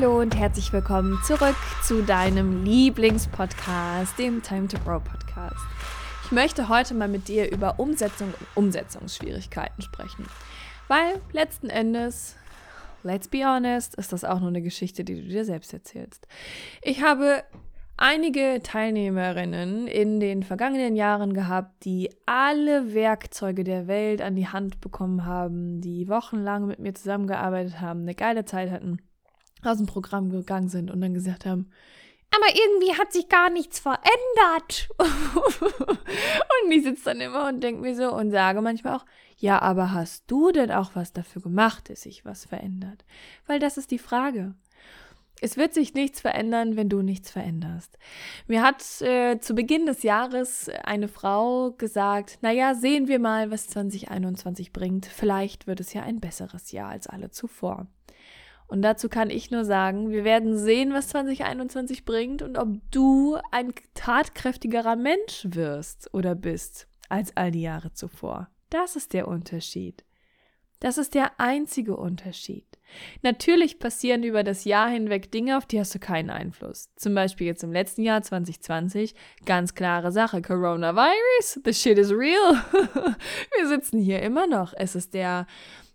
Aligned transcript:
Hallo 0.00 0.20
und 0.20 0.36
herzlich 0.36 0.72
willkommen 0.72 1.18
zurück 1.24 1.56
zu 1.82 2.04
deinem 2.04 2.64
Lieblingspodcast, 2.64 4.16
dem 4.16 4.44
Time 4.44 4.68
to 4.68 4.78
Grow 4.84 5.02
Podcast. 5.02 5.56
Ich 6.24 6.30
möchte 6.30 6.68
heute 6.68 6.94
mal 6.94 7.08
mit 7.08 7.26
dir 7.26 7.50
über 7.50 7.80
Umsetzung 7.80 8.28
und 8.28 8.46
Umsetzungsschwierigkeiten 8.66 9.82
sprechen, 9.82 10.24
weil 10.86 11.20
letzten 11.32 11.68
Endes, 11.68 12.36
let's 13.02 13.26
be 13.26 13.44
honest, 13.44 13.96
ist 13.96 14.12
das 14.12 14.22
auch 14.22 14.38
nur 14.38 14.50
eine 14.50 14.62
Geschichte, 14.62 15.02
die 15.02 15.16
du 15.16 15.22
dir 15.22 15.44
selbst 15.44 15.72
erzählst. 15.72 16.28
Ich 16.80 17.02
habe 17.02 17.42
einige 17.96 18.60
Teilnehmerinnen 18.62 19.88
in 19.88 20.20
den 20.20 20.44
vergangenen 20.44 20.94
Jahren 20.94 21.34
gehabt, 21.34 21.84
die 21.84 22.08
alle 22.24 22.94
Werkzeuge 22.94 23.64
der 23.64 23.88
Welt 23.88 24.22
an 24.22 24.36
die 24.36 24.46
Hand 24.46 24.80
bekommen 24.80 25.26
haben, 25.26 25.80
die 25.80 26.08
wochenlang 26.08 26.68
mit 26.68 26.78
mir 26.78 26.94
zusammengearbeitet 26.94 27.80
haben, 27.80 28.02
eine 28.02 28.14
geile 28.14 28.44
Zeit 28.44 28.70
hatten 28.70 29.00
aus 29.62 29.78
dem 29.78 29.86
Programm 29.86 30.30
gegangen 30.30 30.68
sind 30.68 30.90
und 30.90 31.00
dann 31.00 31.14
gesagt 31.14 31.46
haben, 31.46 31.70
aber 32.30 32.54
irgendwie 32.54 32.94
hat 32.94 33.12
sich 33.12 33.28
gar 33.28 33.50
nichts 33.50 33.78
verändert. 33.78 34.88
und 34.98 36.72
ich 36.72 36.82
sitze 36.82 37.04
dann 37.06 37.20
immer 37.20 37.48
und 37.48 37.62
denke 37.62 37.80
mir 37.80 37.96
so 37.96 38.14
und 38.14 38.30
sage 38.30 38.60
manchmal 38.60 38.96
auch, 38.96 39.06
ja, 39.38 39.62
aber 39.62 39.92
hast 39.92 40.24
du 40.26 40.50
denn 40.50 40.70
auch 40.70 40.90
was 40.94 41.12
dafür 41.12 41.42
gemacht, 41.42 41.88
dass 41.88 42.02
sich 42.02 42.24
was 42.24 42.44
verändert? 42.44 43.04
Weil 43.46 43.60
das 43.60 43.78
ist 43.78 43.90
die 43.90 43.98
Frage. 43.98 44.54
Es 45.40 45.56
wird 45.56 45.72
sich 45.72 45.94
nichts 45.94 46.20
verändern, 46.20 46.76
wenn 46.76 46.88
du 46.88 47.00
nichts 47.00 47.30
veränderst. 47.30 47.96
Mir 48.48 48.62
hat 48.62 48.82
äh, 49.00 49.38
zu 49.38 49.54
Beginn 49.54 49.86
des 49.86 50.02
Jahres 50.02 50.68
eine 50.82 51.06
Frau 51.06 51.70
gesagt, 51.70 52.38
naja, 52.40 52.74
sehen 52.74 53.06
wir 53.06 53.20
mal, 53.20 53.52
was 53.52 53.68
2021 53.68 54.72
bringt. 54.72 55.06
Vielleicht 55.06 55.68
wird 55.68 55.78
es 55.78 55.92
ja 55.92 56.02
ein 56.02 56.18
besseres 56.18 56.72
Jahr 56.72 56.90
als 56.90 57.06
alle 57.06 57.30
zuvor. 57.30 57.86
Und 58.68 58.82
dazu 58.82 59.08
kann 59.08 59.30
ich 59.30 59.50
nur 59.50 59.64
sagen, 59.64 60.10
wir 60.10 60.24
werden 60.24 60.56
sehen, 60.56 60.92
was 60.92 61.08
2021 61.08 62.04
bringt 62.04 62.42
und 62.42 62.58
ob 62.58 62.68
du 62.90 63.38
ein 63.50 63.72
tatkräftigerer 63.94 64.94
Mensch 64.94 65.46
wirst 65.48 66.12
oder 66.12 66.34
bist 66.34 66.86
als 67.08 67.34
all 67.36 67.50
die 67.50 67.62
Jahre 67.62 67.92
zuvor. 67.94 68.48
Das 68.68 68.94
ist 68.94 69.14
der 69.14 69.26
Unterschied. 69.26 70.04
Das 70.80 70.98
ist 70.98 71.14
der 71.14 71.40
einzige 71.40 71.96
Unterschied. 71.96 72.64
Natürlich 73.22 73.78
passieren 73.78 74.22
über 74.22 74.44
das 74.44 74.64
Jahr 74.64 74.88
hinweg 74.88 75.32
Dinge, 75.32 75.58
auf 75.58 75.66
die 75.66 75.80
hast 75.80 75.94
du 75.94 75.98
keinen 75.98 76.30
Einfluss. 76.30 76.90
Zum 76.94 77.14
Beispiel 77.14 77.46
jetzt 77.46 77.64
im 77.64 77.72
letzten 77.72 78.02
Jahr 78.02 78.22
2020, 78.22 79.14
ganz 79.44 79.74
klare 79.74 80.12
Sache, 80.12 80.40
Coronavirus, 80.40 81.60
the 81.64 81.74
shit 81.74 81.98
is 81.98 82.12
real. 82.12 82.62
Wir 83.56 83.68
sitzen 83.68 83.98
hier 83.98 84.22
immer 84.22 84.46
noch. 84.46 84.72
Es 84.76 84.94
ist 84.94 85.14
der 85.14 85.46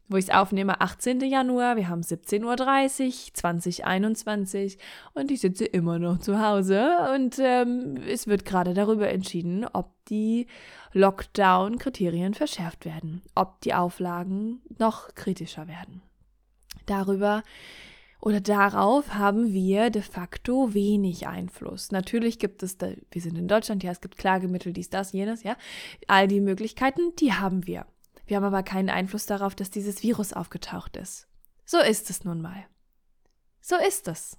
wo 0.09 0.17
ich 0.17 0.25
es 0.25 0.33
aufnehme, 0.33 0.81
18. 0.81 1.21
Januar, 1.21 1.75
wir 1.75 1.87
haben 1.87 2.01
17.30 2.01 3.05
Uhr, 3.05 3.33
2021 3.33 4.77
und 5.13 5.31
ich 5.31 5.41
sitze 5.41 5.65
immer 5.65 5.99
noch 5.99 6.19
zu 6.19 6.39
Hause 6.39 6.89
und 7.15 7.39
ähm, 7.39 7.97
es 8.07 8.27
wird 8.27 8.45
gerade 8.45 8.73
darüber 8.73 9.09
entschieden, 9.09 9.65
ob 9.71 9.91
die 10.09 10.47
Lockdown-Kriterien 10.93 12.33
verschärft 12.33 12.85
werden, 12.85 13.21
ob 13.35 13.61
die 13.61 13.73
Auflagen 13.73 14.61
noch 14.77 15.15
kritischer 15.15 15.67
werden. 15.67 16.01
Darüber 16.85 17.43
oder 18.23 18.39
darauf 18.39 19.15
haben 19.15 19.51
wir 19.51 19.89
de 19.89 20.01
facto 20.01 20.73
wenig 20.73 21.27
Einfluss. 21.27 21.91
Natürlich 21.91 22.39
gibt 22.39 22.63
es, 22.63 22.77
da, 22.77 22.91
wir 23.11 23.21
sind 23.21 23.37
in 23.37 23.49
Deutschland, 23.49 23.83
ja, 23.83 23.91
es 23.91 23.99
gibt 23.99 24.17
Klagemittel, 24.17 24.71
dies, 24.71 24.89
das, 24.89 25.11
jenes, 25.11 25.43
ja. 25.43 25.57
All 26.07 26.29
die 26.29 26.39
Möglichkeiten, 26.39 27.13
die 27.19 27.33
haben 27.33 27.67
wir. 27.67 27.85
Wir 28.25 28.37
haben 28.37 28.45
aber 28.45 28.63
keinen 28.63 28.89
Einfluss 28.89 29.25
darauf, 29.25 29.55
dass 29.55 29.69
dieses 29.69 30.03
Virus 30.03 30.33
aufgetaucht 30.33 30.97
ist. 30.97 31.27
So 31.65 31.79
ist 31.79 32.09
es 32.09 32.23
nun 32.23 32.41
mal. 32.41 32.65
So 33.61 33.75
ist 33.77 34.07
es. 34.07 34.37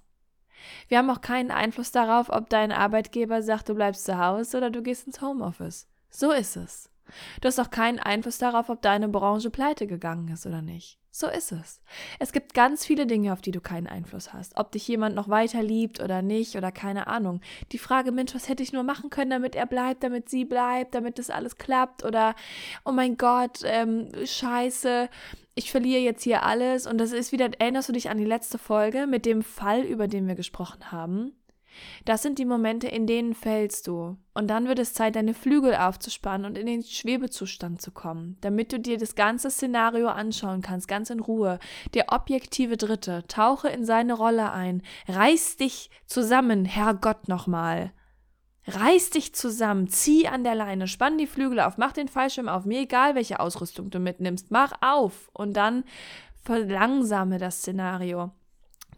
Wir 0.87 0.97
haben 0.97 1.09
auch 1.09 1.21
keinen 1.21 1.51
Einfluss 1.51 1.91
darauf, 1.91 2.29
ob 2.29 2.49
dein 2.49 2.71
Arbeitgeber 2.71 3.41
sagt, 3.41 3.69
du 3.69 3.75
bleibst 3.75 4.05
zu 4.05 4.17
Hause 4.17 4.57
oder 4.57 4.69
du 4.69 4.81
gehst 4.81 5.05
ins 5.07 5.21
Homeoffice. 5.21 5.87
So 6.09 6.31
ist 6.31 6.55
es. 6.55 6.89
Du 7.41 7.47
hast 7.47 7.59
auch 7.59 7.69
keinen 7.69 7.99
Einfluss 7.99 8.37
darauf, 8.37 8.69
ob 8.69 8.81
deine 8.81 9.07
Branche 9.07 9.49
pleite 9.49 9.87
gegangen 9.87 10.27
ist 10.29 10.45
oder 10.45 10.61
nicht. 10.61 10.99
So 11.17 11.27
ist 11.27 11.53
es. 11.53 11.79
Es 12.19 12.33
gibt 12.33 12.53
ganz 12.53 12.85
viele 12.85 13.07
Dinge, 13.07 13.31
auf 13.31 13.41
die 13.41 13.51
du 13.51 13.61
keinen 13.61 13.87
Einfluss 13.87 14.33
hast. 14.33 14.57
Ob 14.57 14.73
dich 14.73 14.85
jemand 14.85 15.15
noch 15.15 15.29
weiter 15.29 15.63
liebt 15.63 16.01
oder 16.01 16.21
nicht 16.21 16.57
oder 16.57 16.73
keine 16.73 17.07
Ahnung. 17.07 17.39
Die 17.71 17.77
Frage, 17.77 18.11
Mensch, 18.11 18.35
was 18.35 18.49
hätte 18.49 18.63
ich 18.63 18.73
nur 18.73 18.83
machen 18.83 19.09
können, 19.09 19.31
damit 19.31 19.55
er 19.55 19.65
bleibt, 19.65 20.03
damit 20.03 20.27
sie 20.27 20.43
bleibt, 20.43 20.93
damit 20.93 21.17
das 21.17 21.29
alles 21.29 21.57
klappt 21.57 22.03
oder, 22.03 22.35
oh 22.83 22.91
mein 22.91 23.15
Gott, 23.15 23.59
ähm, 23.63 24.09
scheiße, 24.25 25.09
ich 25.55 25.71
verliere 25.71 26.01
jetzt 26.01 26.23
hier 26.23 26.43
alles. 26.43 26.85
Und 26.85 26.97
das 26.97 27.13
ist 27.13 27.31
wieder, 27.31 27.49
erinnerst 27.59 27.87
du 27.87 27.93
dich 27.93 28.09
an 28.09 28.17
die 28.17 28.25
letzte 28.25 28.57
Folge 28.57 29.07
mit 29.07 29.25
dem 29.25 29.41
Fall, 29.41 29.83
über 29.83 30.09
den 30.09 30.27
wir 30.27 30.35
gesprochen 30.35 30.91
haben? 30.91 31.31
Das 32.05 32.21
sind 32.21 32.39
die 32.39 32.45
Momente, 32.45 32.87
in 32.87 33.07
denen 33.07 33.33
fällst 33.33 33.87
du. 33.87 34.17
Und 34.33 34.47
dann 34.47 34.67
wird 34.67 34.79
es 34.79 34.93
Zeit, 34.93 35.15
deine 35.15 35.33
Flügel 35.33 35.75
aufzuspannen 35.75 36.45
und 36.45 36.57
in 36.57 36.65
den 36.65 36.83
Schwebezustand 36.83 37.81
zu 37.81 37.91
kommen, 37.91 38.37
damit 38.41 38.73
du 38.73 38.79
dir 38.79 38.97
das 38.97 39.15
ganze 39.15 39.49
Szenario 39.49 40.07
anschauen 40.07 40.61
kannst, 40.61 40.87
ganz 40.87 41.09
in 41.09 41.19
Ruhe. 41.19 41.59
Der 41.93 42.11
objektive 42.11 42.77
Dritte, 42.77 43.23
tauche 43.27 43.69
in 43.69 43.85
seine 43.85 44.13
Rolle 44.13 44.51
ein, 44.51 44.81
reiß 45.07 45.57
dich 45.57 45.89
zusammen, 46.05 46.65
Herrgott 46.65 47.27
nochmal. 47.27 47.91
Reiß 48.67 49.11
dich 49.11 49.35
zusammen, 49.35 49.87
zieh 49.87 50.27
an 50.27 50.43
der 50.43 50.55
Leine, 50.55 50.87
spann 50.87 51.19
die 51.19 51.27
Flügel 51.27 51.59
auf, 51.59 51.77
mach 51.77 51.93
den 51.93 52.07
Fallschirm 52.07 52.49
auf, 52.49 52.65
mir 52.65 52.81
egal, 52.81 53.13
welche 53.13 53.39
Ausrüstung 53.39 53.91
du 53.91 53.99
mitnimmst, 53.99 54.49
mach 54.49 54.73
auf 54.81 55.29
und 55.33 55.53
dann 55.53 55.83
verlangsame 56.43 57.37
das 57.37 57.59
Szenario 57.59 58.31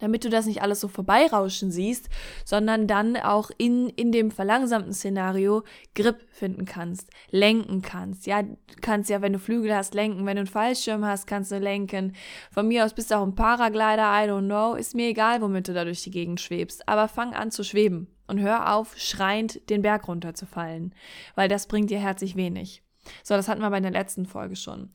damit 0.00 0.24
du 0.24 0.30
das 0.30 0.46
nicht 0.46 0.62
alles 0.62 0.80
so 0.80 0.88
vorbeirauschen 0.88 1.70
siehst, 1.70 2.08
sondern 2.44 2.86
dann 2.86 3.16
auch 3.16 3.50
in, 3.58 3.88
in 3.90 4.12
dem 4.12 4.30
verlangsamten 4.30 4.92
Szenario 4.92 5.64
Grip 5.94 6.26
finden 6.30 6.64
kannst, 6.64 7.10
lenken 7.30 7.82
kannst. 7.82 8.26
Ja, 8.26 8.42
du 8.42 8.56
kannst 8.80 9.10
ja, 9.10 9.22
wenn 9.22 9.32
du 9.32 9.38
Flügel 9.38 9.74
hast, 9.74 9.94
lenken. 9.94 10.26
Wenn 10.26 10.36
du 10.36 10.40
einen 10.40 10.46
Fallschirm 10.46 11.04
hast, 11.04 11.26
kannst 11.26 11.52
du 11.52 11.58
lenken. 11.58 12.14
Von 12.50 12.68
mir 12.68 12.84
aus 12.84 12.94
bist 12.94 13.10
du 13.10 13.16
auch 13.16 13.22
ein 13.22 13.34
Paraglider, 13.34 14.02
I 14.02 14.28
don't 14.28 14.46
know. 14.46 14.74
Ist 14.74 14.94
mir 14.94 15.08
egal, 15.08 15.40
womit 15.40 15.68
du 15.68 15.74
da 15.74 15.84
durch 15.84 16.02
die 16.02 16.10
Gegend 16.10 16.40
schwebst. 16.40 16.88
Aber 16.88 17.08
fang 17.08 17.34
an 17.34 17.50
zu 17.50 17.64
schweben 17.64 18.08
und 18.28 18.40
hör 18.40 18.74
auf, 18.74 18.96
schreiend 18.96 19.68
den 19.70 19.82
Berg 19.82 20.06
runterzufallen, 20.06 20.94
weil 21.34 21.48
das 21.48 21.66
bringt 21.66 21.90
dir 21.90 21.98
herzlich 21.98 22.36
wenig. 22.36 22.82
So, 23.24 23.34
das 23.34 23.48
hatten 23.48 23.62
wir 23.62 23.70
bei 23.70 23.80
der 23.80 23.90
letzten 23.90 24.26
Folge 24.26 24.54
schon. 24.54 24.90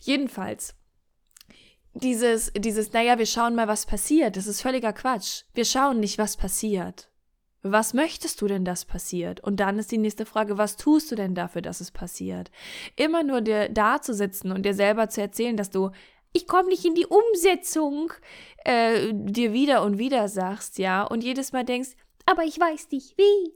Jedenfalls, 0.00 0.74
dieses, 1.94 2.52
dieses, 2.56 2.92
naja, 2.92 3.18
wir 3.18 3.26
schauen 3.26 3.54
mal, 3.54 3.68
was 3.68 3.86
passiert, 3.86 4.36
das 4.36 4.46
ist 4.46 4.62
völliger 4.62 4.92
Quatsch. 4.92 5.42
Wir 5.54 5.64
schauen 5.64 6.00
nicht, 6.00 6.18
was 6.18 6.36
passiert. 6.36 7.08
Was 7.64 7.94
möchtest 7.94 8.40
du 8.40 8.48
denn, 8.48 8.64
dass 8.64 8.84
passiert? 8.84 9.40
Und 9.40 9.60
dann 9.60 9.78
ist 9.78 9.92
die 9.92 9.98
nächste 9.98 10.26
Frage, 10.26 10.58
was 10.58 10.76
tust 10.76 11.12
du 11.12 11.14
denn 11.14 11.34
dafür, 11.36 11.62
dass 11.62 11.80
es 11.80 11.92
passiert? 11.92 12.50
Immer 12.96 13.22
nur 13.22 13.40
dir 13.40 13.68
da 13.68 14.02
zu 14.02 14.14
sitzen 14.14 14.50
und 14.50 14.64
dir 14.66 14.74
selber 14.74 15.08
zu 15.08 15.20
erzählen, 15.20 15.56
dass 15.56 15.70
du, 15.70 15.90
ich 16.32 16.48
komme 16.48 16.70
nicht 16.70 16.84
in 16.84 16.96
die 16.96 17.06
Umsetzung, 17.06 18.12
äh, 18.64 19.12
dir 19.12 19.52
wieder 19.52 19.84
und 19.84 19.98
wieder 19.98 20.28
sagst, 20.28 20.78
ja, 20.78 21.04
und 21.04 21.22
jedes 21.22 21.52
Mal 21.52 21.64
denkst, 21.64 21.90
aber 22.26 22.42
ich 22.42 22.58
weiß 22.58 22.88
nicht 22.90 23.16
wie. 23.16 23.52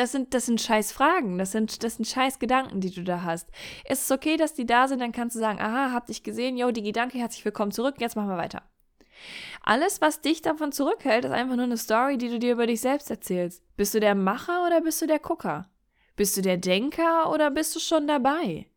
Das 0.00 0.12
sind, 0.12 0.32
das 0.32 0.46
sind 0.46 0.62
scheiß 0.62 0.92
Fragen, 0.92 1.36
das 1.36 1.52
sind, 1.52 1.84
das 1.84 1.96
sind 1.96 2.06
scheiß 2.06 2.38
Gedanken, 2.38 2.80
die 2.80 2.90
du 2.90 3.04
da 3.04 3.20
hast. 3.22 3.50
Es 3.84 4.00
ist 4.00 4.10
okay, 4.10 4.38
dass 4.38 4.54
die 4.54 4.64
da 4.64 4.88
sind, 4.88 5.00
dann 5.00 5.12
kannst 5.12 5.36
du 5.36 5.40
sagen, 5.40 5.60
aha, 5.60 5.92
hab 5.92 6.06
dich 6.06 6.22
gesehen, 6.22 6.56
yo, 6.56 6.70
die 6.70 6.80
Gedanke, 6.80 7.18
herzlich 7.18 7.44
willkommen 7.44 7.70
zurück, 7.70 7.96
jetzt 7.98 8.16
machen 8.16 8.30
wir 8.30 8.38
weiter. 8.38 8.62
Alles, 9.62 10.00
was 10.00 10.22
dich 10.22 10.40
davon 10.40 10.72
zurückhält, 10.72 11.26
ist 11.26 11.32
einfach 11.32 11.54
nur 11.56 11.66
eine 11.66 11.76
Story, 11.76 12.16
die 12.16 12.30
du 12.30 12.38
dir 12.38 12.52
über 12.52 12.66
dich 12.66 12.80
selbst 12.80 13.10
erzählst. 13.10 13.62
Bist 13.76 13.92
du 13.92 14.00
der 14.00 14.14
Macher 14.14 14.64
oder 14.66 14.80
bist 14.80 15.02
du 15.02 15.06
der 15.06 15.18
Gucker? 15.18 15.68
Bist 16.16 16.34
du 16.34 16.40
der 16.40 16.56
Denker 16.56 17.30
oder 17.30 17.50
bist 17.50 17.76
du 17.76 17.78
schon 17.78 18.06
dabei? 18.06 18.69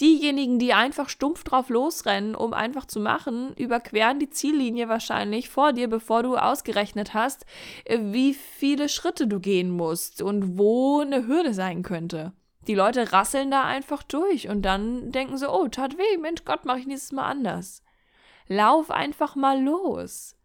Diejenigen, 0.00 0.58
die 0.58 0.74
einfach 0.74 1.08
stumpf 1.08 1.42
drauf 1.42 1.70
losrennen, 1.70 2.34
um 2.34 2.52
einfach 2.52 2.84
zu 2.84 3.00
machen, 3.00 3.54
überqueren 3.54 4.18
die 4.18 4.28
Ziellinie 4.28 4.90
wahrscheinlich 4.90 5.48
vor 5.48 5.72
dir, 5.72 5.88
bevor 5.88 6.22
du 6.22 6.36
ausgerechnet 6.36 7.14
hast, 7.14 7.46
äh, 7.86 7.98
wie 8.02 8.34
viele 8.34 8.90
Schritte 8.90 9.26
du 9.26 9.40
gehen 9.40 9.70
musst 9.70 10.20
und 10.20 10.58
wo 10.58 11.00
eine 11.00 11.26
Hürde 11.26 11.54
sein 11.54 11.82
könnte. 11.82 12.32
Die 12.66 12.74
Leute 12.74 13.12
rasseln 13.12 13.50
da 13.50 13.64
einfach 13.64 14.02
durch 14.02 14.48
und 14.48 14.62
dann 14.62 15.12
denken 15.12 15.38
sie, 15.38 15.50
oh, 15.50 15.68
tat 15.68 15.96
weh, 15.96 16.18
Mensch 16.18 16.44
Gott, 16.44 16.64
mach 16.64 16.76
ich 16.76 16.86
nächstes 16.86 17.12
Mal 17.12 17.30
anders. 17.30 17.82
Lauf 18.48 18.90
einfach 18.90 19.34
mal 19.34 19.62
los. 19.62 20.36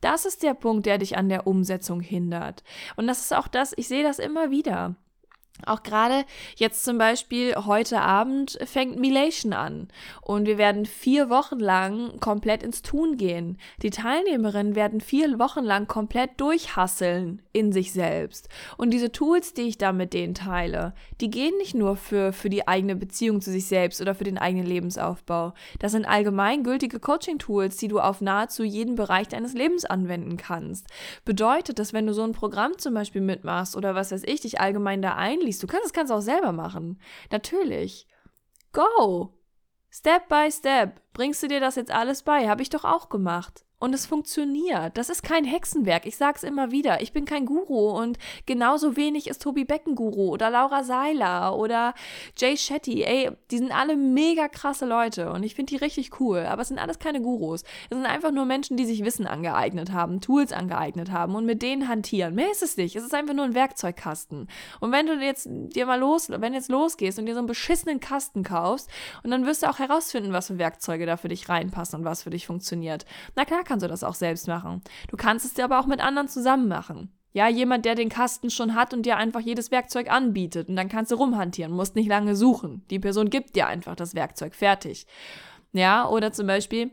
Das 0.00 0.26
ist 0.26 0.42
der 0.42 0.54
Punkt, 0.54 0.86
der 0.86 0.98
dich 0.98 1.16
an 1.16 1.28
der 1.28 1.46
Umsetzung 1.46 2.00
hindert. 2.00 2.62
Und 2.96 3.06
das 3.06 3.20
ist 3.20 3.34
auch 3.34 3.48
das, 3.48 3.72
ich 3.76 3.88
sehe 3.88 4.02
das 4.02 4.18
immer 4.18 4.50
wieder. 4.50 4.96
Auch 5.64 5.82
gerade 5.82 6.24
jetzt 6.56 6.84
zum 6.84 6.98
Beispiel 6.98 7.54
heute 7.54 8.00
Abend 8.00 8.58
fängt 8.64 8.98
Milation 8.98 9.52
an 9.52 9.88
und 10.20 10.46
wir 10.46 10.58
werden 10.58 10.86
vier 10.86 11.30
Wochen 11.30 11.60
lang 11.60 12.18
komplett 12.18 12.62
ins 12.62 12.82
Tun 12.82 13.16
gehen. 13.16 13.58
Die 13.82 13.90
Teilnehmerinnen 13.90 14.74
werden 14.74 15.00
vier 15.00 15.38
Wochen 15.38 15.62
lang 15.62 15.86
komplett 15.86 16.40
durchhasseln 16.40 17.42
in 17.52 17.70
sich 17.70 17.92
selbst. 17.92 18.48
Und 18.76 18.90
diese 18.90 19.12
Tools, 19.12 19.54
die 19.54 19.62
ich 19.62 19.78
da 19.78 19.92
mit 19.92 20.14
denen 20.14 20.34
teile, 20.34 20.94
die 21.20 21.30
gehen 21.30 21.56
nicht 21.58 21.74
nur 21.74 21.96
für, 21.96 22.32
für 22.32 22.50
die 22.50 22.66
eigene 22.66 22.96
Beziehung 22.96 23.40
zu 23.40 23.52
sich 23.52 23.66
selbst 23.66 24.00
oder 24.00 24.16
für 24.16 24.24
den 24.24 24.38
eigenen 24.38 24.66
Lebensaufbau. 24.66 25.54
Das 25.78 25.92
sind 25.92 26.06
allgemeingültige 26.06 26.98
Coaching-Tools, 26.98 27.76
die 27.76 27.88
du 27.88 28.00
auf 28.00 28.20
nahezu 28.20 28.64
jeden 28.64 28.96
Bereich 28.96 29.28
deines 29.28 29.54
Lebens 29.54 29.84
anwenden 29.84 30.38
kannst. 30.38 30.86
Bedeutet, 31.24 31.78
dass 31.78 31.92
wenn 31.92 32.06
du 32.06 32.14
so 32.14 32.22
ein 32.24 32.32
Programm 32.32 32.78
zum 32.78 32.94
Beispiel 32.94 33.20
mitmachst 33.20 33.76
oder 33.76 33.94
was 33.94 34.10
weiß 34.10 34.24
ich, 34.24 34.40
dich 34.40 34.60
allgemein 34.60 35.02
da 35.02 35.14
einliest, 35.14 35.41
liest. 35.42 35.62
Du 35.62 35.66
kannst 35.66 35.86
das 35.86 35.92
Ganze 35.92 36.14
auch 36.14 36.20
selber 36.20 36.52
machen. 36.52 37.00
Natürlich. 37.30 38.06
Go! 38.72 39.38
Step 39.90 40.28
by 40.28 40.50
step. 40.50 41.02
Bringst 41.12 41.42
du 41.42 41.48
dir 41.48 41.60
das 41.60 41.76
jetzt 41.76 41.90
alles 41.90 42.22
bei? 42.22 42.48
Habe 42.48 42.62
ich 42.62 42.70
doch 42.70 42.84
auch 42.84 43.08
gemacht 43.08 43.64
und 43.82 43.94
es 43.94 44.06
funktioniert. 44.06 44.96
Das 44.96 45.08
ist 45.08 45.24
kein 45.24 45.44
Hexenwerk. 45.44 46.06
Ich 46.06 46.16
sag's 46.16 46.44
immer 46.44 46.70
wieder. 46.70 47.02
Ich 47.02 47.12
bin 47.12 47.24
kein 47.24 47.46
Guru 47.46 47.90
und 47.90 48.16
genauso 48.46 48.96
wenig 48.96 49.26
ist 49.26 49.42
Tobi 49.42 49.64
Becken 49.64 49.96
Guru 49.96 50.28
oder 50.28 50.50
Laura 50.50 50.84
Seiler 50.84 51.58
oder 51.58 51.92
Jay 52.38 52.56
Shetty. 52.56 53.02
Ey, 53.02 53.32
die 53.50 53.58
sind 53.58 53.76
alle 53.76 53.96
mega 53.96 54.46
krasse 54.46 54.86
Leute 54.86 55.32
und 55.32 55.42
ich 55.42 55.56
finde 55.56 55.70
die 55.70 55.84
richtig 55.84 56.20
cool. 56.20 56.46
Aber 56.46 56.62
es 56.62 56.68
sind 56.68 56.78
alles 56.78 57.00
keine 57.00 57.20
Gurus. 57.20 57.64
Es 57.90 57.96
sind 57.96 58.06
einfach 58.06 58.30
nur 58.30 58.44
Menschen, 58.44 58.76
die 58.76 58.84
sich 58.84 59.04
Wissen 59.04 59.26
angeeignet 59.26 59.90
haben, 59.90 60.20
Tools 60.20 60.52
angeeignet 60.52 61.10
haben 61.10 61.34
und 61.34 61.44
mit 61.44 61.60
denen 61.60 61.88
hantieren. 61.88 62.36
Mehr 62.36 62.52
ist 62.52 62.62
es 62.62 62.76
nicht. 62.76 62.94
Es 62.94 63.02
ist 63.02 63.14
einfach 63.14 63.34
nur 63.34 63.44
ein 63.44 63.54
Werkzeugkasten. 63.54 64.46
Und 64.78 64.92
wenn 64.92 65.06
du 65.06 65.14
jetzt 65.14 65.48
dir 65.50 65.86
mal 65.86 65.98
los, 65.98 66.30
wenn 66.30 66.54
jetzt 66.54 66.70
losgehst 66.70 67.18
und 67.18 67.26
dir 67.26 67.34
so 67.34 67.38
einen 67.38 67.48
beschissenen 67.48 67.98
Kasten 67.98 68.44
kaufst 68.44 68.88
und 69.24 69.32
dann 69.32 69.44
wirst 69.44 69.64
du 69.64 69.66
auch 69.68 69.80
herausfinden, 69.80 70.32
was 70.32 70.46
für 70.46 70.58
Werkzeuge 70.58 71.04
da 71.04 71.16
für 71.16 71.26
dich 71.26 71.48
reinpassen 71.48 71.98
und 71.98 72.04
was 72.04 72.22
für 72.22 72.30
dich 72.30 72.46
funktioniert. 72.46 73.06
Na 73.34 73.44
klar 73.44 73.64
kannst 73.72 73.84
du 73.84 73.88
das 73.88 74.04
auch 74.04 74.14
selbst 74.14 74.48
machen. 74.48 74.82
Du 75.08 75.16
kannst 75.16 75.46
es 75.46 75.54
dir 75.54 75.64
aber 75.64 75.80
auch 75.80 75.86
mit 75.86 76.04
anderen 76.04 76.28
zusammen 76.28 76.68
machen. 76.68 77.10
Ja, 77.32 77.48
jemand, 77.48 77.86
der 77.86 77.94
den 77.94 78.10
Kasten 78.10 78.50
schon 78.50 78.74
hat 78.74 78.92
und 78.92 79.06
dir 79.06 79.16
einfach 79.16 79.40
jedes 79.40 79.70
Werkzeug 79.70 80.10
anbietet 80.12 80.68
und 80.68 80.76
dann 80.76 80.90
kannst 80.90 81.10
du 81.10 81.14
rumhantieren, 81.16 81.72
musst 81.72 81.96
nicht 81.96 82.08
lange 82.08 82.36
suchen. 82.36 82.84
Die 82.90 82.98
Person 82.98 83.30
gibt 83.30 83.56
dir 83.56 83.66
einfach 83.66 83.96
das 83.96 84.14
Werkzeug 84.14 84.54
fertig. 84.54 85.06
Ja, 85.72 86.06
oder 86.06 86.32
zum 86.32 86.46
Beispiel, 86.46 86.90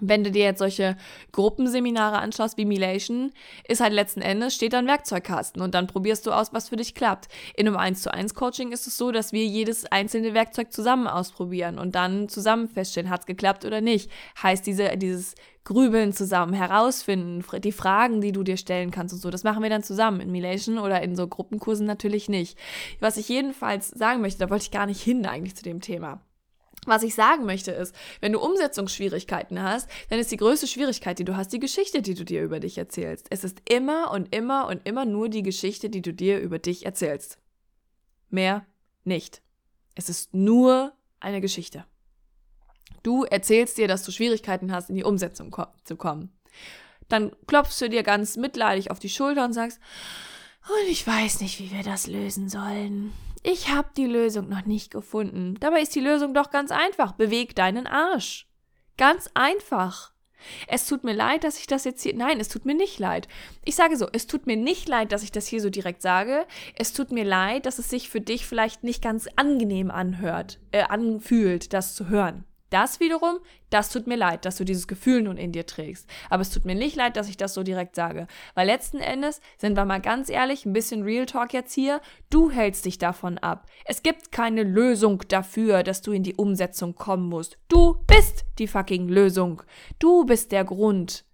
wenn 0.00 0.24
du 0.24 0.30
dir 0.30 0.44
jetzt 0.44 0.58
solche 0.58 0.96
Gruppenseminare 1.32 2.18
anschaust 2.18 2.56
wie 2.56 2.64
Milation, 2.64 3.32
ist 3.68 3.80
halt 3.80 3.92
letzten 3.92 4.20
Endes 4.20 4.54
steht 4.54 4.72
da 4.72 4.78
ein 4.78 4.86
Werkzeugkasten 4.86 5.62
und 5.62 5.74
dann 5.74 5.86
probierst 5.86 6.26
du 6.26 6.32
aus, 6.32 6.52
was 6.52 6.68
für 6.68 6.76
dich 6.76 6.94
klappt. 6.94 7.28
In 7.56 7.66
einem 7.66 7.76
1 7.76 8.02
zu 8.02 8.12
1 8.12 8.34
Coaching 8.34 8.72
ist 8.72 8.86
es 8.86 8.96
so, 8.96 9.12
dass 9.12 9.32
wir 9.32 9.44
jedes 9.44 9.86
einzelne 9.86 10.34
Werkzeug 10.34 10.72
zusammen 10.72 11.06
ausprobieren 11.06 11.78
und 11.78 11.94
dann 11.94 12.28
zusammen 12.28 12.68
feststellen, 12.68 13.10
hat 13.10 13.20
es 13.20 13.26
geklappt 13.26 13.64
oder 13.64 13.80
nicht. 13.80 14.10
Heißt 14.42 14.66
diese, 14.66 14.96
dieses 14.96 15.34
Grübeln 15.64 16.12
zusammen, 16.12 16.52
herausfinden, 16.52 17.42
die 17.60 17.72
Fragen, 17.72 18.20
die 18.20 18.32
du 18.32 18.42
dir 18.42 18.58
stellen 18.58 18.90
kannst 18.90 19.14
und 19.14 19.20
so. 19.20 19.30
Das 19.30 19.44
machen 19.44 19.62
wir 19.62 19.70
dann 19.70 19.82
zusammen 19.82 20.20
in 20.20 20.30
Milation 20.30 20.78
oder 20.78 21.00
in 21.02 21.16
so 21.16 21.26
Gruppenkursen 21.26 21.86
natürlich 21.86 22.28
nicht. 22.28 22.58
Was 23.00 23.16
ich 23.16 23.28
jedenfalls 23.28 23.88
sagen 23.88 24.20
möchte, 24.20 24.40
da 24.40 24.50
wollte 24.50 24.64
ich 24.64 24.70
gar 24.70 24.86
nicht 24.86 25.00
hin 25.00 25.24
eigentlich 25.24 25.56
zu 25.56 25.62
dem 25.62 25.80
Thema. 25.80 26.20
Was 26.86 27.02
ich 27.02 27.14
sagen 27.14 27.44
möchte 27.46 27.70
ist, 27.70 27.94
wenn 28.20 28.32
du 28.32 28.40
Umsetzungsschwierigkeiten 28.40 29.62
hast, 29.62 29.88
dann 30.10 30.18
ist 30.18 30.30
die 30.30 30.36
größte 30.36 30.66
Schwierigkeit, 30.66 31.18
die 31.18 31.24
du 31.24 31.36
hast, 31.36 31.52
die 31.52 31.60
Geschichte, 31.60 32.02
die 32.02 32.14
du 32.14 32.24
dir 32.24 32.42
über 32.42 32.60
dich 32.60 32.78
erzählst. 32.78 33.26
Es 33.30 33.44
ist 33.44 33.62
immer 33.68 34.10
und 34.10 34.34
immer 34.34 34.68
und 34.68 34.86
immer 34.86 35.04
nur 35.04 35.28
die 35.28 35.42
Geschichte, 35.42 35.90
die 35.90 36.02
du 36.02 36.12
dir 36.12 36.40
über 36.40 36.58
dich 36.58 36.84
erzählst. 36.84 37.38
Mehr 38.30 38.66
nicht. 39.04 39.42
Es 39.94 40.08
ist 40.08 40.34
nur 40.34 40.92
eine 41.20 41.40
Geschichte. 41.40 41.84
Du 43.02 43.24
erzählst 43.24 43.78
dir, 43.78 43.88
dass 43.88 44.02
du 44.02 44.12
Schwierigkeiten 44.12 44.72
hast, 44.72 44.90
in 44.90 44.96
die 44.96 45.04
Umsetzung 45.04 45.50
ko 45.50 45.66
zu 45.84 45.96
kommen. 45.96 46.32
Dann 47.08 47.32
klopfst 47.46 47.80
du 47.80 47.88
dir 47.88 48.02
ganz 48.02 48.36
mitleidig 48.36 48.90
auf 48.90 48.98
die 48.98 49.10
Schulter 49.10 49.44
und 49.44 49.52
sagst, 49.52 49.78
und 50.66 50.90
ich 50.90 51.06
weiß 51.06 51.40
nicht, 51.40 51.60
wie 51.60 51.70
wir 51.70 51.82
das 51.82 52.06
lösen 52.06 52.48
sollen. 52.48 53.12
Ich 53.46 53.68
habe 53.68 53.90
die 53.94 54.06
Lösung 54.06 54.48
noch 54.48 54.64
nicht 54.64 54.90
gefunden. 54.90 55.58
Dabei 55.60 55.82
ist 55.82 55.94
die 55.94 56.00
Lösung 56.00 56.32
doch 56.32 56.50
ganz 56.50 56.70
einfach. 56.70 57.12
Beweg 57.12 57.54
deinen 57.54 57.86
Arsch. 57.86 58.48
Ganz 58.96 59.28
einfach. 59.34 60.14
Es 60.66 60.86
tut 60.86 61.04
mir 61.04 61.12
leid, 61.12 61.44
dass 61.44 61.58
ich 61.58 61.66
das 61.66 61.84
jetzt 61.84 62.02
hier. 62.02 62.14
Nein, 62.14 62.40
es 62.40 62.48
tut 62.48 62.64
mir 62.64 62.74
nicht 62.74 62.98
leid. 62.98 63.28
Ich 63.62 63.74
sage 63.74 63.98
so, 63.98 64.08
es 64.12 64.26
tut 64.26 64.46
mir 64.46 64.56
nicht 64.56 64.88
leid, 64.88 65.12
dass 65.12 65.22
ich 65.22 65.30
das 65.30 65.46
hier 65.46 65.60
so 65.60 65.68
direkt 65.68 66.00
sage. 66.00 66.46
Es 66.74 66.94
tut 66.94 67.12
mir 67.12 67.24
leid, 67.24 67.66
dass 67.66 67.78
es 67.78 67.90
sich 67.90 68.08
für 68.08 68.22
dich 68.22 68.46
vielleicht 68.46 68.82
nicht 68.82 69.02
ganz 69.02 69.28
angenehm 69.36 69.90
anhört, 69.90 70.58
äh, 70.72 70.82
anfühlt, 70.82 71.74
das 71.74 71.94
zu 71.94 72.08
hören. 72.08 72.44
Das 72.70 72.98
wiederum, 73.00 73.38
das 73.70 73.90
tut 73.90 74.06
mir 74.06 74.16
leid, 74.16 74.44
dass 74.44 74.56
du 74.56 74.64
dieses 74.64 74.88
Gefühl 74.88 75.22
nun 75.22 75.36
in 75.36 75.52
dir 75.52 75.66
trägst. 75.66 76.08
Aber 76.30 76.42
es 76.42 76.50
tut 76.50 76.64
mir 76.64 76.74
nicht 76.74 76.96
leid, 76.96 77.16
dass 77.16 77.28
ich 77.28 77.36
das 77.36 77.54
so 77.54 77.62
direkt 77.62 77.94
sage. 77.94 78.26
Weil 78.54 78.66
letzten 78.66 78.98
Endes, 78.98 79.40
sind 79.58 79.76
wir 79.76 79.84
mal 79.84 80.00
ganz 80.00 80.28
ehrlich, 80.28 80.66
ein 80.66 80.72
bisschen 80.72 81.02
Real 81.02 81.26
Talk 81.26 81.52
jetzt 81.52 81.72
hier, 81.72 82.00
du 82.30 82.50
hältst 82.50 82.84
dich 82.84 82.98
davon 82.98 83.38
ab. 83.38 83.66
Es 83.84 84.02
gibt 84.02 84.32
keine 84.32 84.62
Lösung 84.62 85.22
dafür, 85.28 85.82
dass 85.82 86.02
du 86.02 86.12
in 86.12 86.22
die 86.22 86.34
Umsetzung 86.34 86.94
kommen 86.94 87.28
musst. 87.28 87.58
Du 87.68 88.02
bist 88.06 88.44
die 88.58 88.66
fucking 88.66 89.08
Lösung. 89.08 89.62
Du 89.98 90.24
bist 90.24 90.52
der 90.52 90.64
Grund 90.64 91.24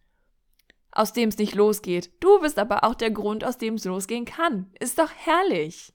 aus 0.93 1.13
dem 1.13 1.29
es 1.29 1.39
nicht 1.39 1.55
losgeht. 1.55 2.11
Du 2.21 2.41
bist 2.41 2.59
aber 2.59 2.85
auch 2.85 2.95
der 2.95 3.11
Grund, 3.11 3.45
aus 3.45 3.59
dem 3.59 3.75
es 3.75 3.85
losgehen 3.85 4.25
kann. 4.25 4.71
Ist 4.81 4.99
doch 4.99 5.11
herrlich. 5.15 5.93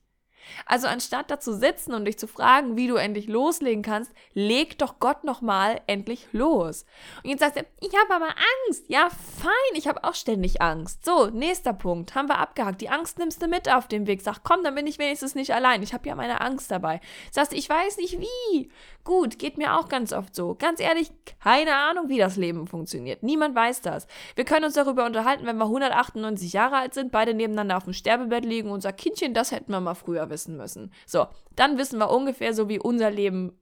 Also 0.64 0.86
anstatt 0.86 1.30
da 1.30 1.40
zu 1.40 1.54
sitzen 1.54 1.94
und 1.94 2.04
dich 2.04 2.18
zu 2.18 2.26
fragen, 2.26 2.76
wie 2.76 2.86
du 2.86 2.96
endlich 2.96 3.26
loslegen 3.26 3.82
kannst, 3.82 4.12
leg 4.34 4.78
doch 4.78 4.98
Gott 4.98 5.24
nochmal 5.24 5.80
endlich 5.86 6.28
los. 6.32 6.84
Und 7.22 7.30
jetzt 7.30 7.40
sagst 7.40 7.56
du, 7.56 7.64
ich 7.80 7.94
habe 7.94 8.14
aber 8.14 8.34
Angst. 8.68 8.84
Ja, 8.88 9.08
fein, 9.10 9.52
ich 9.74 9.88
habe 9.88 10.04
auch 10.04 10.14
ständig 10.14 10.62
Angst. 10.62 11.04
So, 11.04 11.26
nächster 11.26 11.72
Punkt, 11.72 12.14
haben 12.14 12.28
wir 12.28 12.38
abgehakt. 12.38 12.80
Die 12.80 12.88
Angst 12.88 13.18
nimmst 13.18 13.42
du 13.42 13.48
mit 13.48 13.72
auf 13.72 13.88
dem 13.88 14.06
Weg. 14.06 14.22
Sag, 14.22 14.42
komm, 14.42 14.64
dann 14.64 14.74
bin 14.74 14.86
ich 14.86 14.98
wenigstens 14.98 15.34
nicht 15.34 15.52
allein. 15.52 15.82
Ich 15.82 15.94
habe 15.94 16.08
ja 16.08 16.14
meine 16.14 16.40
Angst 16.40 16.70
dabei. 16.70 17.00
Sagst, 17.30 17.52
ich 17.52 17.68
weiß 17.68 17.98
nicht 17.98 18.18
wie. 18.20 18.70
Gut, 19.04 19.38
geht 19.38 19.58
mir 19.58 19.78
auch 19.78 19.88
ganz 19.88 20.12
oft 20.12 20.34
so. 20.34 20.54
Ganz 20.54 20.80
ehrlich, 20.80 21.12
keine 21.40 21.74
Ahnung, 21.74 22.08
wie 22.08 22.18
das 22.18 22.36
Leben 22.36 22.66
funktioniert. 22.66 23.22
Niemand 23.22 23.54
weiß 23.54 23.82
das. 23.82 24.06
Wir 24.34 24.44
können 24.44 24.64
uns 24.64 24.74
darüber 24.74 25.06
unterhalten, 25.06 25.46
wenn 25.46 25.58
wir 25.58 25.64
198 25.64 26.52
Jahre 26.52 26.76
alt 26.76 26.94
sind, 26.94 27.12
beide 27.12 27.34
nebeneinander 27.34 27.76
auf 27.76 27.84
dem 27.84 27.92
Sterbebett 27.92 28.44
liegen 28.44 28.70
und 28.70 28.80
sagen, 28.80 28.96
Kindchen, 28.96 29.34
das 29.34 29.52
hätten 29.52 29.70
wir 29.70 29.80
mal 29.80 29.94
früher 29.94 30.28
wissen 30.28 30.35
müssen. 30.56 30.92
So, 31.06 31.26
dann 31.54 31.78
wissen 31.78 31.98
wir 31.98 32.10
ungefähr 32.10 32.54
so, 32.54 32.68
wie 32.68 32.78
unser 32.78 33.10
Leben 33.10 33.58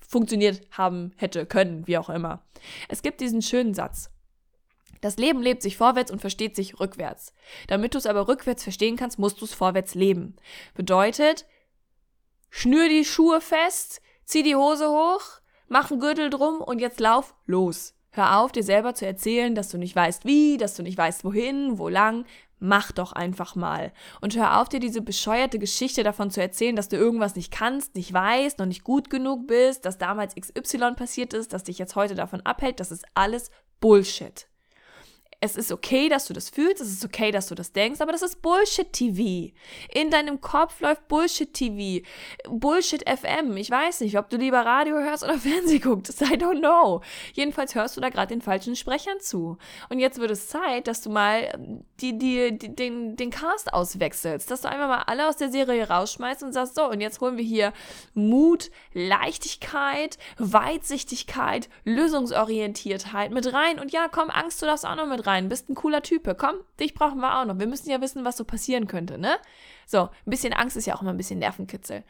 funktioniert 0.00 0.62
haben 0.70 1.12
hätte 1.16 1.46
können, 1.46 1.86
wie 1.86 1.98
auch 1.98 2.10
immer. 2.10 2.44
Es 2.88 3.02
gibt 3.02 3.20
diesen 3.20 3.42
schönen 3.42 3.74
Satz. 3.74 4.10
Das 5.00 5.16
Leben 5.16 5.42
lebt 5.42 5.62
sich 5.62 5.76
vorwärts 5.76 6.10
und 6.10 6.20
versteht 6.20 6.54
sich 6.54 6.78
rückwärts. 6.78 7.34
Damit 7.66 7.94
du 7.94 7.98
es 7.98 8.06
aber 8.06 8.28
rückwärts 8.28 8.62
verstehen 8.62 8.96
kannst, 8.96 9.18
musst 9.18 9.40
du 9.40 9.44
es 9.44 9.52
vorwärts 9.52 9.94
leben. 9.94 10.36
Bedeutet, 10.74 11.46
schnür 12.50 12.88
die 12.88 13.04
Schuhe 13.04 13.40
fest, 13.40 14.00
zieh 14.24 14.44
die 14.44 14.54
Hose 14.54 14.88
hoch, 14.88 15.40
mach 15.68 15.90
einen 15.90 16.00
Gürtel 16.00 16.30
drum 16.30 16.60
und 16.60 16.78
jetzt 16.78 17.00
lauf 17.00 17.34
los. 17.46 17.94
Hör 18.10 18.38
auf, 18.38 18.52
dir 18.52 18.62
selber 18.62 18.94
zu 18.94 19.06
erzählen, 19.06 19.54
dass 19.54 19.70
du 19.70 19.78
nicht 19.78 19.96
weißt 19.96 20.24
wie, 20.24 20.56
dass 20.58 20.74
du 20.74 20.82
nicht 20.82 20.98
weißt 20.98 21.24
wohin, 21.24 21.78
wo 21.78 21.88
lang. 21.88 22.26
Mach 22.64 22.92
doch 22.92 23.12
einfach 23.12 23.56
mal. 23.56 23.92
Und 24.20 24.36
hör 24.36 24.60
auf, 24.60 24.68
dir 24.68 24.78
diese 24.78 25.02
bescheuerte 25.02 25.58
Geschichte 25.58 26.04
davon 26.04 26.30
zu 26.30 26.40
erzählen, 26.40 26.76
dass 26.76 26.88
du 26.88 26.96
irgendwas 26.96 27.34
nicht 27.34 27.50
kannst, 27.50 27.96
nicht 27.96 28.12
weißt, 28.12 28.60
noch 28.60 28.66
nicht 28.66 28.84
gut 28.84 29.10
genug 29.10 29.48
bist, 29.48 29.84
dass 29.84 29.98
damals 29.98 30.36
XY 30.36 30.92
passiert 30.94 31.34
ist, 31.34 31.52
dass 31.52 31.64
dich 31.64 31.78
jetzt 31.78 31.96
heute 31.96 32.14
davon 32.14 32.40
abhält. 32.42 32.78
Das 32.78 32.92
ist 32.92 33.04
alles 33.14 33.50
Bullshit 33.80 34.46
es 35.42 35.56
ist 35.56 35.72
okay, 35.72 36.08
dass 36.08 36.26
du 36.26 36.34
das 36.34 36.50
fühlst, 36.50 36.80
es 36.80 36.92
ist 36.92 37.04
okay, 37.04 37.32
dass 37.32 37.48
du 37.48 37.56
das 37.56 37.72
denkst, 37.72 38.00
aber 38.00 38.12
das 38.12 38.22
ist 38.22 38.42
Bullshit-TV. 38.42 39.52
In 39.92 40.08
deinem 40.08 40.40
Kopf 40.40 40.80
läuft 40.80 41.08
Bullshit-TV, 41.08 42.06
Bullshit-FM. 42.48 43.56
Ich 43.56 43.68
weiß 43.68 44.02
nicht, 44.02 44.16
ob 44.16 44.30
du 44.30 44.36
lieber 44.36 44.64
Radio 44.64 45.00
hörst 45.00 45.24
oder 45.24 45.36
Fernsehen 45.38 45.80
guckst. 45.80 46.20
I 46.20 46.36
don't 46.36 46.60
know. 46.60 47.02
Jedenfalls 47.32 47.74
hörst 47.74 47.96
du 47.96 48.00
da 48.00 48.10
gerade 48.10 48.28
den 48.28 48.40
falschen 48.40 48.76
Sprechern 48.76 49.18
zu. 49.18 49.58
Und 49.88 49.98
jetzt 49.98 50.20
wird 50.20 50.30
es 50.30 50.46
Zeit, 50.46 50.86
dass 50.86 51.00
du 51.00 51.10
mal 51.10 51.58
die, 52.00 52.16
die, 52.16 52.56
die, 52.56 52.76
den, 52.76 53.16
den 53.16 53.30
Cast 53.30 53.72
auswechselst, 53.72 54.48
dass 54.48 54.60
du 54.60 54.68
einfach 54.68 54.86
mal 54.86 55.02
alle 55.08 55.28
aus 55.28 55.38
der 55.38 55.50
Serie 55.50 55.88
rausschmeißt 55.88 56.44
und 56.44 56.52
sagst, 56.52 56.76
so, 56.76 56.88
und 56.88 57.00
jetzt 57.00 57.20
holen 57.20 57.36
wir 57.36 57.44
hier 57.44 57.72
Mut, 58.14 58.70
Leichtigkeit, 58.94 60.18
Weitsichtigkeit, 60.38 61.68
Lösungsorientiertheit 61.82 63.32
mit 63.32 63.52
rein. 63.52 63.80
Und 63.80 63.90
ja, 63.90 64.06
komm, 64.06 64.30
Angst, 64.30 64.62
du 64.62 64.66
darfst 64.66 64.86
auch 64.86 64.94
noch 64.94 65.08
mit 65.08 65.26
rein 65.26 65.31
rein, 65.32 65.48
bist 65.48 65.68
ein 65.68 65.74
cooler 65.74 66.02
Typ. 66.02 66.32
Komm, 66.38 66.56
dich 66.78 66.94
brauchen 66.94 67.20
wir 67.20 67.38
auch 67.38 67.44
noch. 67.44 67.58
Wir 67.58 67.66
müssen 67.66 67.90
ja 67.90 68.00
wissen, 68.00 68.24
was 68.24 68.36
so 68.36 68.44
passieren 68.44 68.86
könnte, 68.86 69.18
ne? 69.18 69.36
So, 69.86 70.02
ein 70.02 70.30
bisschen 70.30 70.52
Angst 70.52 70.76
ist 70.76 70.86
ja 70.86 70.94
auch 70.94 71.02
immer 71.02 71.10
ein 71.10 71.16
bisschen 71.16 71.38
Nervenkitzel. 71.38 72.04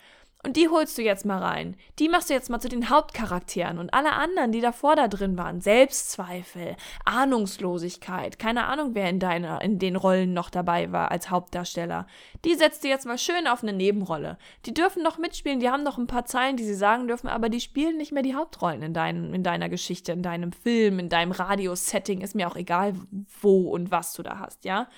Und 0.44 0.56
die 0.56 0.68
holst 0.68 0.98
du 0.98 1.02
jetzt 1.02 1.24
mal 1.24 1.38
rein. 1.38 1.76
Die 2.00 2.08
machst 2.08 2.28
du 2.28 2.34
jetzt 2.34 2.50
mal 2.50 2.58
zu 2.58 2.68
den 2.68 2.90
Hauptcharakteren. 2.90 3.78
Und 3.78 3.94
alle 3.94 4.12
anderen, 4.12 4.50
die 4.50 4.60
davor 4.60 4.96
da 4.96 5.06
drin 5.06 5.38
waren, 5.38 5.60
Selbstzweifel, 5.60 6.74
Ahnungslosigkeit, 7.04 8.40
keine 8.40 8.64
Ahnung, 8.64 8.90
wer 8.94 9.08
in 9.08 9.20
deiner, 9.20 9.62
in 9.62 9.78
den 9.78 9.94
Rollen 9.94 10.34
noch 10.34 10.50
dabei 10.50 10.90
war 10.90 11.12
als 11.12 11.30
Hauptdarsteller, 11.30 12.08
die 12.44 12.56
setzt 12.56 12.82
du 12.82 12.88
jetzt 12.88 13.06
mal 13.06 13.18
schön 13.18 13.46
auf 13.46 13.62
eine 13.62 13.72
Nebenrolle. 13.72 14.36
Die 14.66 14.74
dürfen 14.74 15.04
noch 15.04 15.16
mitspielen, 15.16 15.60
die 15.60 15.70
haben 15.70 15.84
noch 15.84 15.96
ein 15.96 16.08
paar 16.08 16.24
Zeilen, 16.24 16.56
die 16.56 16.64
sie 16.64 16.74
sagen 16.74 17.06
dürfen, 17.06 17.28
aber 17.28 17.48
die 17.48 17.60
spielen 17.60 17.96
nicht 17.96 18.10
mehr 18.10 18.24
die 18.24 18.34
Hauptrollen 18.34 18.82
in, 18.82 18.94
dein, 18.94 19.32
in 19.32 19.44
deiner 19.44 19.68
Geschichte, 19.68 20.10
in 20.10 20.22
deinem 20.22 20.50
Film, 20.50 20.98
in 20.98 21.08
deinem 21.08 21.30
Radiosetting. 21.30 22.20
Ist 22.20 22.34
mir 22.34 22.48
auch 22.48 22.56
egal, 22.56 22.94
wo 23.40 23.70
und 23.70 23.92
was 23.92 24.12
du 24.14 24.24
da 24.24 24.40
hast, 24.40 24.64
ja? 24.64 24.88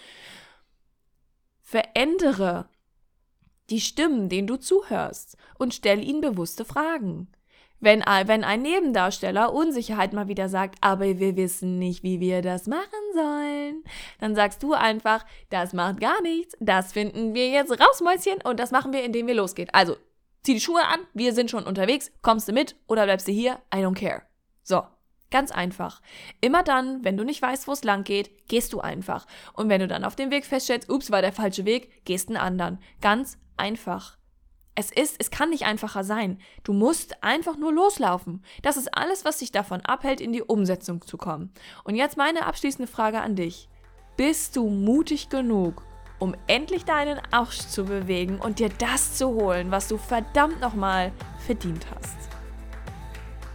Verändere 1.63 2.67
die 3.71 3.80
Stimmen, 3.80 4.28
denen 4.28 4.47
du 4.47 4.56
zuhörst, 4.56 5.37
und 5.59 5.75
stell 5.75 6.02
ihnen 6.02 6.21
bewusste 6.21 6.64
Fragen. 6.64 7.28
Wenn, 7.80 8.00
wenn 8.00 8.44
ein 8.44 8.62
Nebendarsteller 8.62 9.52
Unsicherheit 9.52 10.14
mal 10.14 10.28
wieder 10.28 10.49
sagt, 10.49 10.76
aber 10.80 11.18
wir 11.18 11.37
wissen 11.37 11.78
nicht, 11.78 12.02
wie 12.02 12.18
wir 12.18 12.40
das 12.40 12.66
machen 12.66 12.88
sollen, 13.12 13.85
dann 14.21 14.35
sagst 14.35 14.62
du 14.62 14.73
einfach, 14.73 15.26
das 15.50 15.75
macht 15.75 16.00
gar 16.00 16.23
nichts, 16.23 16.56
das 16.61 16.94
finden 16.94 17.35
wir 17.35 17.50
jetzt 17.50 17.73
raus, 17.73 18.00
Mäuschen, 18.00 18.40
und 18.42 18.59
das 18.59 18.71
machen 18.71 18.92
wir, 18.92 19.04
indem 19.04 19.26
wir 19.26 19.35
losgehen. 19.35 19.68
Also, 19.73 19.97
zieh 20.42 20.54
die 20.54 20.61
Schuhe 20.61 20.87
an, 20.87 21.00
wir 21.12 21.35
sind 21.35 21.50
schon 21.50 21.64
unterwegs, 21.64 22.11
kommst 22.23 22.49
du 22.49 22.52
mit 22.52 22.75
oder 22.87 23.04
bleibst 23.04 23.28
du 23.28 23.33
hier? 23.33 23.59
I 23.75 23.78
don't 23.78 23.99
care. 23.99 24.23
So, 24.62 24.83
Ganz 25.35 25.50
einfach. 25.50 26.00
Immer 26.41 26.62
dann, 26.62 27.03
wenn 27.03 27.17
du 27.17 27.25
nicht 27.25 27.43
weißt, 27.43 27.67
wo 27.67 27.73
es 27.73 27.83
lang 27.83 28.05
geht, 28.05 28.47
gehst 28.47 28.73
du 28.73 28.81
einfach. 28.81 29.26
Und 29.55 29.69
wenn 29.69 29.81
du 29.81 29.88
dann 29.88 30.05
auf 30.05 30.14
dem 30.14 30.31
Weg 30.31 30.47
feststellst, 30.47 30.88
ups, 30.88 31.11
war 31.11 31.23
der 31.23 31.33
falsche 31.33 31.64
Weg, 31.64 32.05
gehst 32.05 32.29
einen 32.29 32.37
anderen. 32.37 32.79
Ganz 33.00 33.37
einfach. 33.57 34.17
Es 34.76 34.93
ist, 34.93 35.17
es 35.19 35.33
kann 35.33 35.50
nicht 35.50 35.64
einfacher 35.64 36.05
sein. 36.05 36.38
Du 36.62 36.73
musst 36.73 37.25
einfach 37.25 37.57
nur 37.57 37.73
loslaufen. 37.73 38.45
Das 38.62 38.76
ist 38.76 38.97
alles, 38.97 39.25
was 39.25 39.38
dich 39.38 39.50
davon 39.50 39.81
abhält, 39.81 40.21
in 40.21 40.33
die 40.33 40.43
Umsetzung 40.45 41.05
zu 41.05 41.17
kommen. 41.17 41.53
Und 41.83 41.97
jetzt 41.97 42.17
meine 42.17 42.47
abschließende 42.47 42.87
Frage 42.87 43.21
an 43.21 43.35
dich. 43.35 43.69
Bist 44.17 44.55
du 44.55 44.69
mutig 44.69 45.31
genug, 45.31 45.83
um 46.21 46.37
endlich 46.47 46.85
deinen 46.85 47.21
Arsch 47.33 47.59
zu 47.59 47.87
bewegen 47.87 48.38
und 48.38 48.61
dir 48.61 48.69
das 48.69 49.17
zu 49.17 49.31
holen, 49.31 49.73
was 49.73 49.88
du 49.88 49.99
verdammt 49.99 50.61
nochmal 50.61 51.11
verdient 51.45 51.87
hast? 51.93 52.34